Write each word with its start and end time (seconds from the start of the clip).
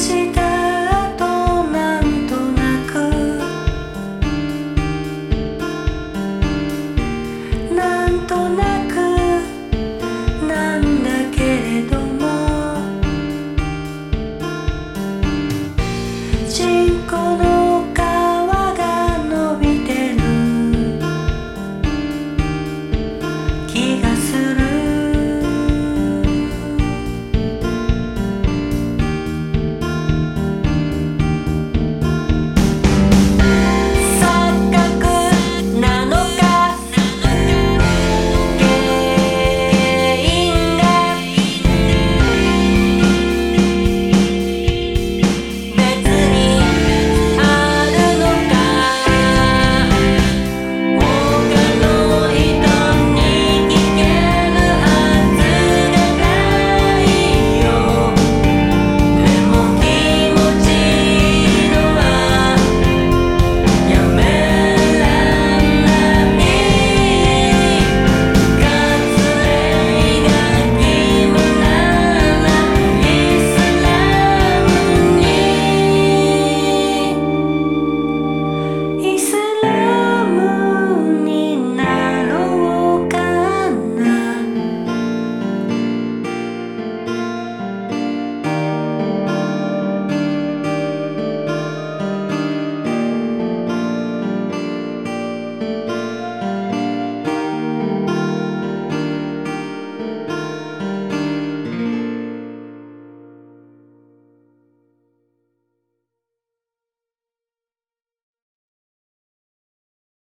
gratidão. 0.00 0.39